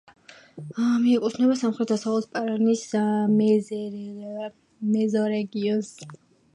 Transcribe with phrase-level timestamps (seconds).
[1.01, 2.87] მიეკუთვნება სამხრეთ-დასავლეთ პარანის
[4.97, 5.99] მეზორეგიონს.